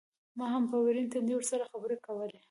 ما 0.37 0.45
هم 0.53 0.63
په 0.71 0.77
ورين 0.85 1.07
تندي 1.13 1.33
ورسره 1.35 1.63
خبرې 1.71 1.97
کولې. 2.05 2.37